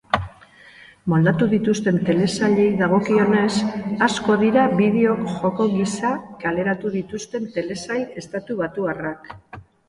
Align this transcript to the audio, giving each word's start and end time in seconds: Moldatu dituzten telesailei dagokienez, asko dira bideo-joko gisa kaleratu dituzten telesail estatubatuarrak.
Moldatu 1.11 1.47
dituzten 1.49 1.99
telesailei 2.07 2.65
dagokienez, 2.79 3.51
asko 4.05 4.37
dira 4.45 4.63
bideo-joko 4.79 5.69
gisa 5.75 6.15
kaleratu 6.47 6.93
dituzten 6.97 7.47
telesail 7.59 8.03
estatubatuarrak. 8.25 9.31